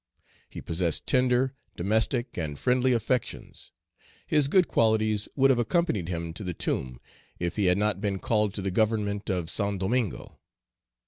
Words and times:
He 0.49 0.61
possessed 0.63 1.05
tender, 1.05 1.53
domestic, 1.75 2.35
and 2.35 2.57
friendly 2.57 2.91
affections. 2.91 3.71
His 4.25 4.47
good 4.47 4.67
qualities 4.67 5.29
would 5.35 5.51
have 5.51 5.59
accompanied 5.59 6.09
him 6.09 6.33
to 6.33 6.43
the 6.43 6.55
tomb 6.55 6.99
if 7.37 7.55
he 7.55 7.65
had 7.65 7.77
not 7.77 8.01
been 8.01 8.17
called 8.17 8.55
to 8.55 8.63
the 8.63 8.71
government 8.71 9.29
of 9.29 9.47
Saint 9.51 9.79
Domingo. 9.79 10.39